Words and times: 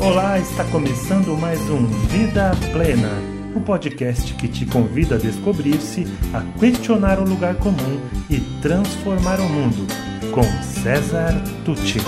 Olá, 0.00 0.38
está 0.38 0.64
começando 0.70 1.36
mais 1.36 1.58
um 1.68 1.84
Vida 2.06 2.52
Plena, 2.72 3.10
o 3.52 3.58
um 3.58 3.62
podcast 3.64 4.32
que 4.34 4.46
te 4.46 4.64
convida 4.64 5.16
a 5.16 5.18
descobrir-se, 5.18 6.04
a 6.32 6.40
questionar 6.56 7.18
o 7.18 7.28
lugar 7.28 7.56
comum 7.56 8.00
e 8.30 8.38
transformar 8.62 9.40
o 9.40 9.48
mundo, 9.48 9.88
com 10.32 10.44
César 10.62 11.32
Tucci. 11.64 11.98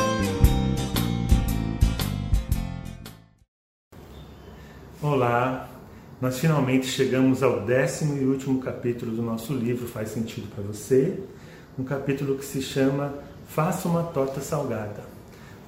Olá, 5.03 5.69
nós 6.21 6.38
finalmente 6.38 6.87
chegamos 6.87 7.43
ao 7.43 7.63
décimo 7.63 8.17
e 8.17 8.25
último 8.25 8.61
capítulo 8.61 9.11
do 9.11 9.22
nosso 9.22 9.53
livro 9.53 9.88
Faz 9.88 10.11
Sentido 10.11 10.47
para 10.54 10.63
Você, 10.63 11.19
um 11.77 11.83
capítulo 11.83 12.38
que 12.38 12.45
se 12.45 12.63
chama 12.63 13.13
Faça 13.49 13.88
uma 13.88 14.04
Torta 14.04 14.41
Salgada. 14.41 15.03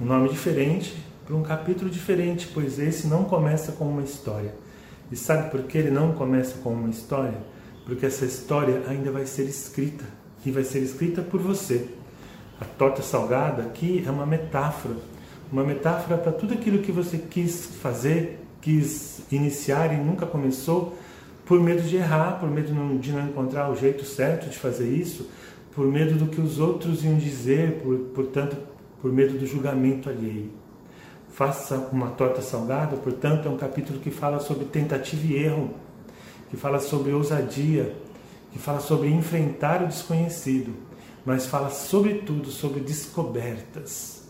Um 0.01 0.05
nome 0.05 0.29
diferente 0.29 1.11
um 1.35 1.43
capítulo 1.43 1.91
diferente, 1.91 2.49
pois 2.53 2.79
esse 2.79 3.07
não 3.07 3.25
começa 3.25 3.73
com 3.73 3.85
uma 3.85 4.03
história. 4.03 4.55
E 5.11 5.17
sabe 5.17 5.51
por 5.51 5.63
que 5.65 5.79
ele 5.79 5.91
não 5.91 6.13
começa 6.13 6.59
com 6.59 6.71
uma 6.71 6.89
história? 6.89 7.39
Porque 7.85 8.07
essa 8.07 8.25
história 8.25 8.83
ainda 8.89 9.11
vai 9.11 9.27
ser 9.27 9.45
escrita 9.45 10.05
e 10.45 10.51
vai 10.51 10.65
ser 10.65 10.81
escrita 10.81 11.23
por 11.23 11.41
você. 11.41 11.89
A 12.61 12.65
torta 12.65 13.03
salgada 13.03 13.63
aqui 13.63 14.03
é 14.07 14.11
uma 14.11 14.25
metáfora, 14.25 14.97
uma 15.51 15.65
metáfora 15.65 16.17
para 16.17 16.33
tudo 16.33 16.55
aquilo 16.55 16.79
que 16.79 16.93
você 16.93 17.19
quis 17.19 17.67
fazer 17.83 18.39
quis 18.63 19.21
iniciar 19.31 19.93
e 19.93 19.97
nunca 19.97 20.25
começou 20.25 20.97
por 21.45 21.61
medo 21.61 21.83
de 21.83 21.97
errar, 21.97 22.39
por 22.39 22.49
medo 22.49 22.73
de 22.99 23.13
não 23.13 23.27
encontrar 23.27 23.69
o 23.69 23.77
jeito 23.77 24.05
certo 24.05 24.49
de 24.49 24.57
fazer 24.57 24.89
isso, 24.89 25.29
por 25.75 25.87
medo 25.87 26.15
do 26.15 26.27
que 26.27 26.41
os 26.41 26.59
outros 26.59 27.05
iam 27.05 27.19
dizer, 27.19 27.81
por, 27.83 27.99
portanto, 28.15 28.57
por 29.03 29.13
medo 29.13 29.37
do 29.37 29.45
julgamento 29.45 30.09
alheio. 30.09 30.51
Faça 31.33 31.89
uma 31.91 32.11
torta 32.11 32.43
salgada, 32.43 32.97
portanto, 32.97 33.49
é 33.49 33.51
um 33.51 33.57
capítulo 33.57 33.99
que 33.99 34.11
fala 34.11 34.39
sobre 34.39 34.67
tentativa 34.67 35.27
e 35.27 35.35
erro, 35.35 35.71
que 36.51 36.59
fala 36.59 36.79
sobre 36.79 37.13
ousadia, 37.13 37.97
que 38.53 38.59
fala 38.59 38.81
sobre 38.81 39.09
enfrentar 39.09 39.83
o 39.83 39.87
desconhecido, 39.87 40.75
mas 41.25 41.47
fala 41.47 41.71
sobretudo 41.71 42.51
sobre 42.51 42.81
descobertas. 42.81 44.23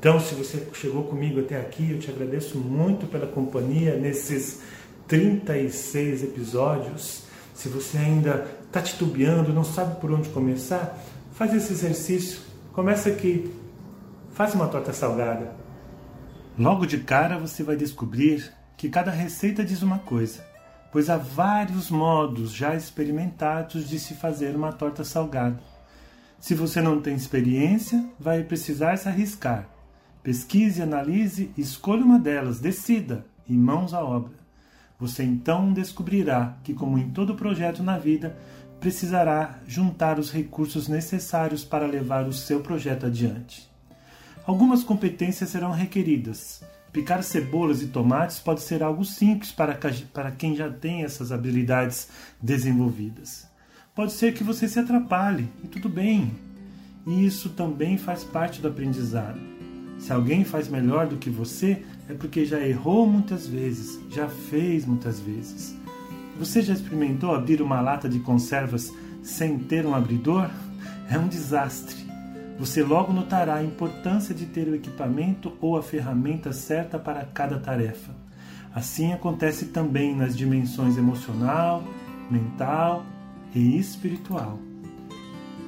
Então, 0.00 0.18
se 0.18 0.34
você 0.34 0.66
chegou 0.74 1.04
comigo 1.04 1.38
até 1.38 1.60
aqui, 1.60 1.92
eu 1.92 2.00
te 2.00 2.10
agradeço 2.10 2.58
muito 2.58 3.06
pela 3.06 3.28
companhia 3.28 3.96
nesses 3.96 4.60
36 5.06 6.24
episódios. 6.24 7.22
Se 7.54 7.68
você 7.68 7.98
ainda 7.98 8.48
está 8.66 8.82
titubeando, 8.82 9.52
não 9.52 9.62
sabe 9.62 10.00
por 10.00 10.10
onde 10.10 10.28
começar, 10.30 10.98
faz 11.34 11.54
esse 11.54 11.72
exercício. 11.72 12.40
Começa 12.72 13.10
aqui. 13.10 13.54
Faz 14.32 14.54
uma 14.54 14.66
torta 14.66 14.92
salgada. 14.92 15.54
Logo 16.58 16.86
de 16.86 16.98
cara 16.98 17.38
você 17.38 17.62
vai 17.62 17.76
descobrir 17.76 18.52
que 18.76 18.88
cada 18.88 19.10
receita 19.10 19.64
diz 19.64 19.82
uma 19.82 19.98
coisa, 19.98 20.44
pois 20.90 21.08
há 21.08 21.16
vários 21.16 21.90
modos 21.90 22.52
já 22.52 22.74
experimentados 22.74 23.88
de 23.88 23.98
se 23.98 24.14
fazer 24.14 24.54
uma 24.54 24.72
torta 24.72 25.04
salgada. 25.04 25.60
Se 26.38 26.54
você 26.54 26.82
não 26.82 27.00
tem 27.00 27.14
experiência, 27.14 28.04
vai 28.18 28.42
precisar 28.42 28.96
se 28.96 29.08
arriscar 29.08 29.68
Pesquise, 30.22 30.80
analise, 30.80 31.50
escolha 31.58 32.04
uma 32.04 32.16
delas, 32.16 32.60
decida, 32.60 33.26
e 33.48 33.54
mãos 33.54 33.92
à 33.92 34.04
obra. 34.04 34.32
Você 34.96 35.24
então 35.24 35.72
descobrirá 35.72 36.56
que, 36.62 36.72
como 36.72 36.96
em 36.96 37.10
todo 37.10 37.34
projeto 37.34 37.82
na 37.82 37.98
vida, 37.98 38.36
precisará 38.78 39.58
juntar 39.66 40.20
os 40.20 40.30
recursos 40.30 40.86
necessários 40.86 41.64
para 41.64 41.86
levar 41.86 42.28
o 42.28 42.32
seu 42.32 42.60
projeto 42.60 43.06
adiante. 43.06 43.71
Algumas 44.44 44.82
competências 44.82 45.50
serão 45.50 45.70
requeridas. 45.70 46.62
Picar 46.92 47.22
cebolas 47.22 47.80
e 47.80 47.86
tomates 47.86 48.38
pode 48.38 48.60
ser 48.60 48.82
algo 48.82 49.04
simples 49.04 49.52
para, 49.52 49.74
quem 50.32 50.54
já 50.56 50.70
tem 50.70 51.04
essas 51.04 51.30
habilidades 51.30 52.08
desenvolvidas. 52.40 53.46
Pode 53.94 54.12
ser 54.12 54.34
que 54.34 54.42
você 54.42 54.68
se 54.68 54.78
atrapalhe, 54.78 55.48
e 55.62 55.68
tudo 55.68 55.88
bem. 55.88 56.32
E 57.06 57.24
isso 57.24 57.50
também 57.50 57.96
faz 57.96 58.24
parte 58.24 58.60
do 58.60 58.68
aprendizado. 58.68 59.38
Se 59.98 60.12
alguém 60.12 60.44
faz 60.44 60.68
melhor 60.68 61.06
do 61.06 61.16
que 61.16 61.30
você, 61.30 61.84
é 62.08 62.12
porque 62.12 62.44
já 62.44 62.60
errou 62.60 63.06
muitas 63.06 63.46
vezes, 63.46 64.00
já 64.10 64.28
fez 64.28 64.84
muitas 64.84 65.20
vezes. 65.20 65.76
Você 66.38 66.60
já 66.60 66.74
experimentou 66.74 67.32
abrir 67.34 67.62
uma 67.62 67.80
lata 67.80 68.08
de 68.08 68.18
conservas 68.18 68.92
sem 69.22 69.58
ter 69.58 69.86
um 69.86 69.94
abridor? 69.94 70.50
É 71.08 71.16
um 71.16 71.28
desastre. 71.28 72.01
Você 72.62 72.80
logo 72.80 73.12
notará 73.12 73.56
a 73.56 73.64
importância 73.64 74.32
de 74.32 74.46
ter 74.46 74.68
o 74.68 74.74
equipamento 74.76 75.52
ou 75.60 75.76
a 75.76 75.82
ferramenta 75.82 76.52
certa 76.52 76.96
para 76.96 77.24
cada 77.24 77.58
tarefa. 77.58 78.14
Assim 78.72 79.12
acontece 79.12 79.66
também 79.66 80.14
nas 80.14 80.36
dimensões 80.36 80.96
emocional, 80.96 81.82
mental 82.30 83.04
e 83.52 83.76
espiritual. 83.76 84.60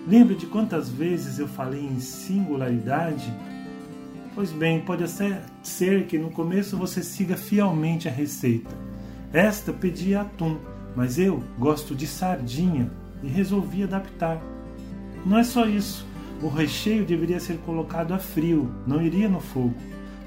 Lembra 0.07 0.37
de 0.37 0.47
quantas 0.47 0.89
vezes 0.89 1.41
eu 1.41 1.49
falei 1.49 1.85
em 1.85 1.99
singularidade 1.99 3.35
Pois 4.33 4.53
bem, 4.53 4.81
pode 4.81 5.05
ser 5.65 6.07
que 6.07 6.17
no 6.17 6.31
começo 6.31 6.77
você 6.77 7.03
siga 7.03 7.37
fielmente 7.37 8.09
a 8.09 8.13
receita. 8.13 8.71
Esta 9.33 9.73
pedia 9.73 10.21
atum, 10.21 10.59
mas 10.95 11.19
eu 11.19 11.43
gosto 11.59 11.93
de 11.93 12.07
sardinha 12.07 12.89
e 13.21 13.27
resolvi 13.27 13.83
adaptar. 13.83 14.41
Não 15.27 15.39
é 15.39 15.43
só 15.43 15.67
isso. 15.67 16.14
O 16.45 16.49
recheio 16.49 17.07
deveria 17.07 17.41
ser 17.41 17.57
colocado 17.61 18.13
a 18.13 18.19
frio, 18.19 18.71
não 18.87 19.01
iria 19.01 19.31
no 19.31 19.41
fogo. 19.41 19.73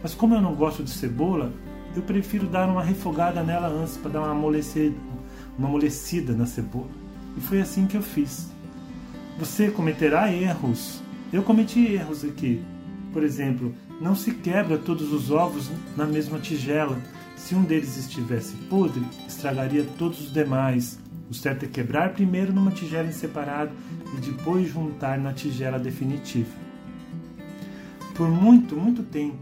Mas 0.01 0.15
como 0.15 0.33
eu 0.33 0.41
não 0.41 0.55
gosto 0.55 0.83
de 0.83 0.89
cebola, 0.89 1.53
eu 1.95 2.01
prefiro 2.01 2.47
dar 2.47 2.67
uma 2.67 2.81
refogada 2.81 3.43
nela 3.43 3.67
antes 3.67 3.97
para 3.97 4.09
dar 4.09 4.21
uma 4.21 4.31
amolecida, 4.31 4.95
uma 5.59 5.67
amolecida 5.67 6.33
na 6.33 6.47
cebola. 6.47 6.89
E 7.37 7.41
foi 7.41 7.61
assim 7.61 7.85
que 7.85 7.95
eu 7.95 8.01
fiz. 8.01 8.49
Você 9.37 9.69
cometerá 9.69 10.33
erros. 10.33 11.03
Eu 11.31 11.43
cometi 11.43 11.85
erros 11.85 12.25
aqui. 12.25 12.63
Por 13.13 13.21
exemplo, 13.21 13.75
não 14.01 14.15
se 14.15 14.31
quebra 14.31 14.75
todos 14.75 15.13
os 15.13 15.29
ovos 15.29 15.69
na 15.95 16.07
mesma 16.07 16.39
tigela. 16.39 16.99
Se 17.35 17.53
um 17.53 17.61
deles 17.61 17.95
estivesse 17.95 18.55
podre, 18.71 19.05
estragaria 19.27 19.85
todos 19.99 20.19
os 20.19 20.33
demais. 20.33 20.97
O 21.29 21.33
certo 21.35 21.65
é 21.65 21.67
quebrar 21.67 22.13
primeiro 22.13 22.51
numa 22.51 22.71
tigela 22.71 23.07
em 23.07 23.11
separado 23.11 23.71
e 24.15 24.21
depois 24.21 24.69
juntar 24.71 25.17
na 25.17 25.33
tigela 25.33 25.79
definitiva. 25.79 26.51
Por 28.15 28.29
muito, 28.29 28.75
muito 28.75 29.03
tempo, 29.03 29.37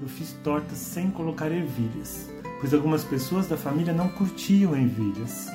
eu 0.00 0.08
fiz 0.08 0.32
tortas 0.44 0.78
sem 0.78 1.10
colocar 1.10 1.50
ervilhas, 1.50 2.30
pois 2.60 2.74
algumas 2.74 3.04
pessoas 3.04 3.46
da 3.46 3.56
família 3.56 3.92
não 3.92 4.08
curtiam 4.08 4.76
ervilhas. 4.76 5.48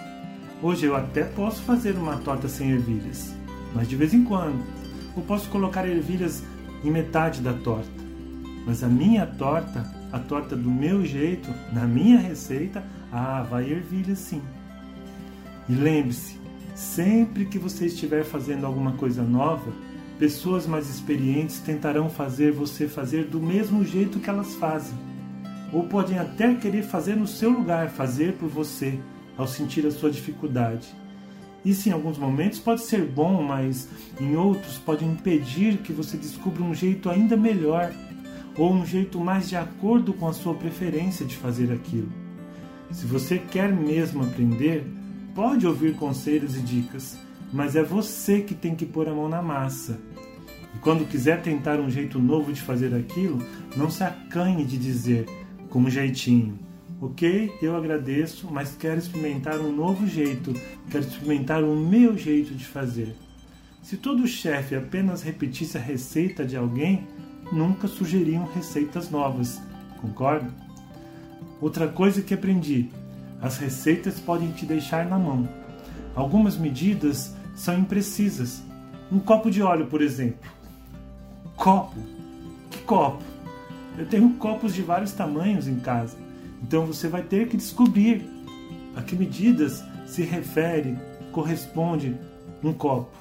Hoje 0.63 0.85
eu 0.85 0.95
até 0.95 1.23
posso 1.23 1.61
fazer 1.63 1.95
uma 1.95 2.17
torta 2.17 2.47
sem 2.47 2.71
ervilhas, 2.71 3.33
mas 3.73 3.87
de 3.87 3.95
vez 3.95 4.13
em 4.13 4.23
quando. 4.23 4.63
Eu 5.15 5.23
posso 5.23 5.49
colocar 5.49 5.87
ervilhas 5.87 6.43
em 6.83 6.89
metade 6.89 7.41
da 7.41 7.53
torta. 7.53 7.89
Mas 8.65 8.83
a 8.83 8.87
minha 8.87 9.25
torta, 9.25 9.85
a 10.11 10.19
torta 10.19 10.55
do 10.55 10.69
meu 10.69 11.05
jeito, 11.05 11.49
na 11.73 11.85
minha 11.85 12.19
receita, 12.19 12.83
ah, 13.11 13.41
vai 13.41 13.69
ervilha 13.69 14.15
sim. 14.15 14.41
E 15.67 15.73
lembre-se, 15.73 16.39
sempre 16.81 17.45
que 17.45 17.59
você 17.59 17.85
estiver 17.85 18.23
fazendo 18.23 18.65
alguma 18.65 18.93
coisa 18.93 19.21
nova, 19.21 19.71
pessoas 20.17 20.65
mais 20.65 20.89
experientes 20.89 21.59
tentarão 21.59 22.09
fazer 22.09 22.51
você 22.51 22.87
fazer 22.87 23.25
do 23.25 23.39
mesmo 23.39 23.85
jeito 23.85 24.19
que 24.19 24.29
elas 24.29 24.55
fazem. 24.55 24.97
Ou 25.71 25.83
podem 25.83 26.17
até 26.17 26.55
querer 26.55 26.81
fazer 26.81 27.15
no 27.15 27.27
seu 27.27 27.51
lugar, 27.51 27.89
fazer 27.89 28.33
por 28.33 28.49
você, 28.49 28.99
ao 29.37 29.47
sentir 29.47 29.85
a 29.85 29.91
sua 29.91 30.09
dificuldade. 30.09 30.87
Isso 31.63 31.87
em 31.87 31.91
alguns 31.91 32.17
momentos 32.17 32.57
pode 32.57 32.81
ser 32.81 33.05
bom, 33.05 33.43
mas 33.43 33.87
em 34.19 34.35
outros 34.35 34.79
pode 34.79 35.05
impedir 35.05 35.77
que 35.77 35.93
você 35.93 36.17
descubra 36.17 36.63
um 36.63 36.73
jeito 36.73 37.09
ainda 37.09 37.37
melhor 37.37 37.93
ou 38.57 38.73
um 38.73 38.85
jeito 38.85 39.19
mais 39.19 39.47
de 39.47 39.55
acordo 39.55 40.13
com 40.13 40.27
a 40.27 40.33
sua 40.33 40.55
preferência 40.55 41.25
de 41.25 41.37
fazer 41.37 41.71
aquilo. 41.71 42.11
Se 42.89 43.05
você 43.05 43.37
quer 43.37 43.71
mesmo 43.71 44.23
aprender, 44.23 44.83
pode 45.33 45.65
ouvir 45.65 45.95
conselhos 45.95 46.55
e 46.55 46.61
dicas, 46.61 47.17
mas 47.51 47.75
é 47.75 47.83
você 47.83 48.41
que 48.41 48.53
tem 48.53 48.75
que 48.75 48.85
pôr 48.85 49.07
a 49.07 49.13
mão 49.13 49.27
na 49.27 49.41
massa. 49.41 49.99
E 50.75 50.79
quando 50.79 51.07
quiser 51.07 51.41
tentar 51.41 51.79
um 51.79 51.89
jeito 51.89 52.19
novo 52.19 52.53
de 52.53 52.61
fazer 52.61 52.93
aquilo, 52.93 53.39
não 53.75 53.89
se 53.89 54.03
acanhe 54.03 54.63
de 54.63 54.77
dizer, 54.77 55.25
com 55.69 55.79
um 55.79 55.89
jeitinho, 55.89 56.57
ok, 56.99 57.51
eu 57.61 57.75
agradeço, 57.75 58.47
mas 58.51 58.75
quero 58.77 58.99
experimentar 58.99 59.59
um 59.59 59.75
novo 59.75 60.07
jeito, 60.07 60.53
quero 60.89 61.05
experimentar 61.05 61.63
o 61.63 61.75
meu 61.75 62.17
jeito 62.17 62.53
de 62.53 62.65
fazer. 62.65 63.15
Se 63.81 63.97
todo 63.97 64.27
chefe 64.27 64.75
apenas 64.75 65.23
repetisse 65.23 65.77
a 65.77 65.81
receita 65.81 66.45
de 66.45 66.55
alguém, 66.55 67.07
nunca 67.51 67.87
sugeriam 67.87 68.45
receitas 68.53 69.09
novas, 69.09 69.59
concorda? 69.99 70.53
Outra 71.59 71.87
coisa 71.87 72.21
que 72.21 72.33
aprendi: 72.33 72.89
as 73.41 73.57
receitas 73.57 74.19
podem 74.19 74.51
te 74.51 74.65
deixar 74.65 75.05
na 75.05 75.17
mão. 75.17 75.47
Algumas 76.15 76.57
medidas 76.57 77.33
são 77.55 77.77
imprecisas. 77.77 78.61
Um 79.11 79.19
copo 79.19 79.49
de 79.49 79.61
óleo, 79.61 79.87
por 79.87 80.01
exemplo. 80.01 80.49
Copo? 81.55 81.99
Que 82.69 82.79
copo? 82.79 83.23
Eu 83.97 84.05
tenho 84.05 84.29
copos 84.35 84.73
de 84.73 84.81
vários 84.81 85.11
tamanhos 85.11 85.67
em 85.67 85.79
casa. 85.79 86.17
Então 86.61 86.85
você 86.85 87.07
vai 87.07 87.23
ter 87.23 87.47
que 87.47 87.57
descobrir 87.57 88.25
a 88.95 89.01
que 89.01 89.15
medidas 89.15 89.83
se 90.05 90.21
refere, 90.21 90.97
corresponde 91.31 92.17
um 92.63 92.73
copo. 92.73 93.17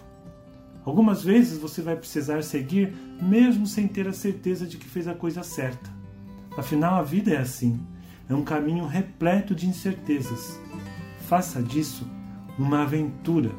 Algumas 0.85 1.23
vezes 1.23 1.59
você 1.59 1.83
vai 1.83 1.97
precisar 1.97 2.43
seguir 2.43 2.95
mesmo 3.21 3.67
sem 3.67 3.87
ter 3.87 4.09
a 4.09 4.13
certeza 4.13 4.67
de 4.67 4.77
que 4.77 4.89
fez 4.89 5.07
a 5.07 5.15
coisa 5.15 5.43
certa. 5.43 5.91
Afinal, 6.57 6.97
a 6.97 7.03
vida 7.03 7.33
é 7.33 7.39
assim. 7.39 7.81
É 8.31 8.35
um 8.35 8.45
caminho 8.45 8.87
repleto 8.87 9.57
de 9.57 9.67
incertezas. 9.67 10.57
Faça 11.27 11.61
disso 11.61 12.09
uma 12.57 12.85
aventura. 12.85 13.51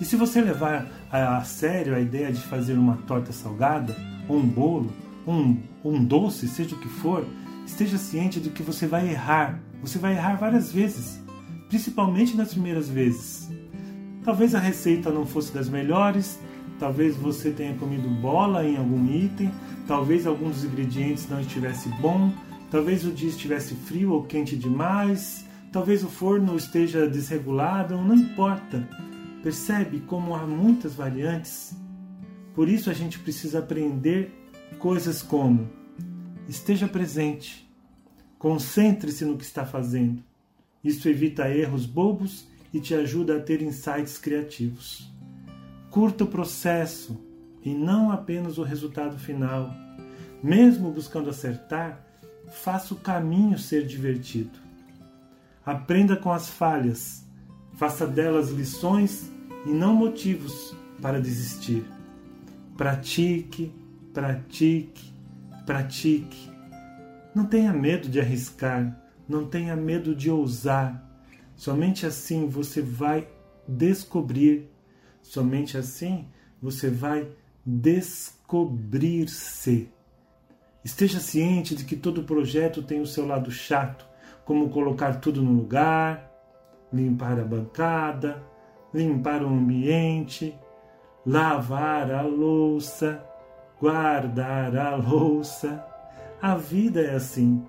E 0.00 0.04
se 0.04 0.16
você 0.16 0.40
levar 0.40 0.88
a, 1.08 1.40
sério 1.44 1.94
a 1.94 2.00
ideia 2.00 2.32
de 2.32 2.40
fazer 2.40 2.74
uma 2.74 2.96
torta 3.06 3.32
salgada, 3.32 3.94
ou 4.28 4.38
um 4.38 4.46
bolo, 4.46 4.92
um, 5.24 5.56
um 5.84 6.04
doce, 6.04 6.48
seja 6.48 6.74
o 6.74 6.78
que 6.80 6.88
for, 6.88 7.24
esteja 7.64 7.96
ciente 7.96 8.40
de 8.40 8.50
que 8.50 8.62
você 8.62 8.88
vai 8.88 9.08
errar. 9.08 9.60
Você 9.80 10.00
vai 10.00 10.14
errar 10.14 10.34
várias 10.34 10.72
vezes, 10.72 11.22
principalmente 11.68 12.36
nas 12.36 12.52
primeiras 12.52 12.88
vezes. 12.88 13.48
Talvez 14.24 14.52
a 14.56 14.58
receita 14.58 15.12
não 15.12 15.24
fosse 15.24 15.54
das 15.54 15.68
melhores, 15.68 16.40
talvez 16.80 17.14
você 17.14 17.52
tenha 17.52 17.74
comido 17.74 18.08
bola 18.20 18.66
em 18.66 18.76
algum 18.76 19.14
item, 19.14 19.52
talvez 19.86 20.26
algum 20.26 20.48
dos 20.48 20.64
ingredientes 20.64 21.28
não 21.28 21.40
estivesse 21.40 21.88
bom, 22.00 22.32
talvez 22.74 23.04
o 23.04 23.12
dia 23.12 23.28
estivesse 23.28 23.72
frio 23.72 24.10
ou 24.10 24.24
quente 24.24 24.56
demais, 24.56 25.46
talvez 25.70 26.02
o 26.02 26.08
forno 26.08 26.56
esteja 26.56 27.08
desregulado, 27.08 27.96
não 27.96 28.16
importa. 28.16 28.88
Percebe 29.44 30.00
como 30.00 30.34
há 30.34 30.44
muitas 30.44 30.92
variantes? 30.92 31.72
Por 32.52 32.68
isso 32.68 32.90
a 32.90 32.92
gente 32.92 33.20
precisa 33.20 33.60
aprender 33.60 34.32
coisas 34.80 35.22
como: 35.22 35.70
esteja 36.48 36.88
presente, 36.88 37.64
concentre-se 38.40 39.24
no 39.24 39.36
que 39.36 39.44
está 39.44 39.64
fazendo. 39.64 40.20
Isso 40.82 41.08
evita 41.08 41.48
erros 41.48 41.86
bobos 41.86 42.48
e 42.72 42.80
te 42.80 42.92
ajuda 42.92 43.36
a 43.36 43.40
ter 43.40 43.62
insights 43.62 44.18
criativos. 44.18 45.14
Curta 45.90 46.24
o 46.24 46.26
processo 46.26 47.24
e 47.62 47.72
não 47.72 48.10
apenas 48.10 48.58
o 48.58 48.64
resultado 48.64 49.16
final. 49.16 49.72
Mesmo 50.42 50.90
buscando 50.90 51.30
acertar, 51.30 52.03
faça 52.52 52.94
o 52.94 52.98
caminho 52.98 53.58
ser 53.58 53.86
divertido. 53.86 54.58
Aprenda 55.64 56.16
com 56.16 56.30
as 56.30 56.48
falhas, 56.48 57.26
faça 57.74 58.06
delas 58.06 58.50
lições 58.50 59.30
e 59.66 59.70
não 59.70 59.94
motivos 59.94 60.74
para 61.00 61.20
desistir. 61.20 61.84
Pratique, 62.76 63.72
pratique, 64.12 65.12
pratique. 65.64 66.50
Não 67.34 67.46
tenha 67.46 67.72
medo 67.72 68.08
de 68.08 68.20
arriscar, 68.20 69.00
não 69.28 69.46
tenha 69.46 69.74
medo 69.74 70.14
de 70.14 70.30
ousar. 70.30 71.02
Somente 71.56 72.04
assim 72.04 72.46
você 72.46 72.82
vai 72.82 73.26
descobrir, 73.66 74.70
somente 75.22 75.78
assim 75.78 76.28
você 76.60 76.90
vai 76.90 77.28
descobrir-se. 77.64 78.34
Esteja 80.84 81.18
ciente 81.18 81.74
de 81.74 81.84
que 81.84 81.96
todo 81.96 82.24
projeto 82.24 82.82
tem 82.82 83.00
o 83.00 83.06
seu 83.06 83.26
lado 83.26 83.50
chato, 83.50 84.06
como 84.44 84.68
colocar 84.68 85.18
tudo 85.18 85.40
no 85.40 85.52
lugar, 85.52 86.30
limpar 86.92 87.40
a 87.40 87.44
bancada, 87.44 88.42
limpar 88.92 89.42
o 89.42 89.48
ambiente, 89.48 90.54
lavar 91.24 92.12
a 92.12 92.20
louça, 92.20 93.24
guardar 93.80 94.76
a 94.76 94.94
louça. 94.94 95.82
A 96.40 96.54
vida 96.54 97.00
é 97.00 97.14
assim. 97.14 97.64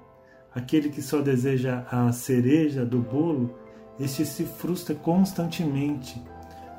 Aquele 0.54 0.90
que 0.90 1.02
só 1.02 1.22
deseja 1.22 1.86
a 1.90 2.12
cereja 2.12 2.86
do 2.86 3.00
bolo 3.00 3.58
este 4.00 4.26
se 4.26 4.44
frustra 4.44 4.94
constantemente. 4.94 6.22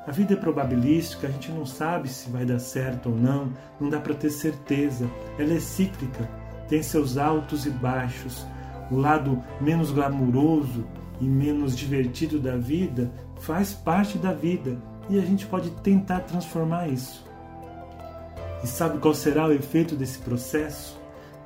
A 0.07 0.11
vida 0.11 0.35
é 0.35 0.37
probabilística, 0.37 1.27
a 1.27 1.29
gente 1.29 1.51
não 1.51 1.65
sabe 1.65 2.07
se 2.07 2.29
vai 2.29 2.45
dar 2.45 2.59
certo 2.59 3.09
ou 3.09 3.15
não, 3.15 3.51
não 3.77 3.89
dá 3.89 3.99
para 3.99 4.15
ter 4.15 4.29
certeza. 4.29 5.05
Ela 5.37 5.55
é 5.55 5.59
cíclica, 5.59 6.29
tem 6.69 6.81
seus 6.81 7.17
altos 7.17 7.65
e 7.65 7.69
baixos. 7.69 8.47
O 8.89 8.95
lado 8.95 9.43
menos 9.59 9.91
glamuroso 9.91 10.87
e 11.19 11.25
menos 11.25 11.75
divertido 11.75 12.39
da 12.39 12.55
vida 12.55 13.11
faz 13.41 13.73
parte 13.73 14.17
da 14.17 14.31
vida 14.31 14.77
e 15.09 15.19
a 15.19 15.21
gente 15.21 15.45
pode 15.45 15.71
tentar 15.81 16.21
transformar 16.21 16.87
isso. 16.87 17.27
E 18.63 18.67
sabe 18.67 18.99
qual 18.99 19.13
será 19.13 19.47
o 19.47 19.51
efeito 19.51 19.93
desse 19.93 20.19
processo? 20.19 20.97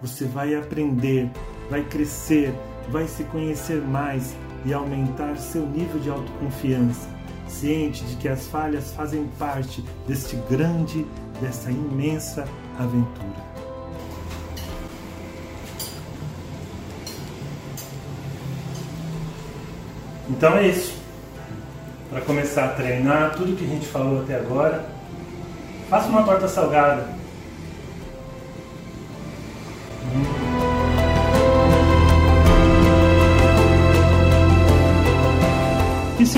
Você 0.04 0.26
vai 0.26 0.54
aprender, 0.54 1.32
vai 1.68 1.84
crescer, 1.84 2.54
vai 2.90 3.08
se 3.08 3.24
conhecer 3.26 3.82
mais, 3.82 4.36
e 4.66 4.74
aumentar 4.74 5.38
seu 5.38 5.66
nível 5.66 6.00
de 6.00 6.10
autoconfiança, 6.10 7.08
ciente 7.52 8.04
de 8.06 8.16
que 8.16 8.28
as 8.28 8.48
falhas 8.48 8.92
fazem 8.94 9.30
parte 9.38 9.84
deste 10.08 10.36
grande, 10.50 11.06
dessa 11.40 11.70
imensa 11.70 12.46
aventura. 12.80 13.52
Então 20.30 20.58
é 20.58 20.68
isso. 20.68 21.00
Para 22.10 22.22
começar 22.22 22.66
a 22.66 22.70
treinar 22.70 23.36
tudo 23.36 23.56
que 23.56 23.64
a 23.64 23.68
gente 23.68 23.86
falou 23.86 24.22
até 24.22 24.36
agora, 24.36 24.86
faça 25.90 26.08
uma 26.08 26.24
torta 26.24 26.48
salgada. 26.48 27.21